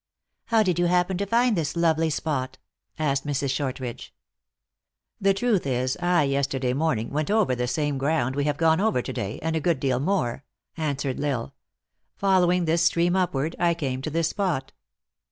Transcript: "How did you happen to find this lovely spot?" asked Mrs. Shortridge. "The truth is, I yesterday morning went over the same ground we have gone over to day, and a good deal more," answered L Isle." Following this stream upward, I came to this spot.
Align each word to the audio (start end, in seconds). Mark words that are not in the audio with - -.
"How 0.45 0.63
did 0.63 0.79
you 0.79 0.87
happen 0.87 1.19
to 1.19 1.27
find 1.27 1.55
this 1.55 1.75
lovely 1.75 2.09
spot?" 2.09 2.57
asked 2.97 3.23
Mrs. 3.23 3.51
Shortridge. 3.51 4.11
"The 5.19 5.35
truth 5.35 5.67
is, 5.67 5.95
I 5.97 6.23
yesterday 6.23 6.73
morning 6.73 7.11
went 7.11 7.29
over 7.29 7.53
the 7.53 7.67
same 7.67 7.99
ground 7.99 8.35
we 8.35 8.45
have 8.45 8.57
gone 8.57 8.81
over 8.81 9.03
to 9.03 9.13
day, 9.13 9.37
and 9.43 9.55
a 9.55 9.59
good 9.61 9.79
deal 9.79 9.99
more," 9.99 10.43
answered 10.75 11.23
L 11.23 11.39
Isle." 11.43 11.55
Following 12.17 12.65
this 12.65 12.81
stream 12.81 13.15
upward, 13.15 13.55
I 13.59 13.75
came 13.75 14.01
to 14.01 14.09
this 14.09 14.29
spot. 14.29 14.71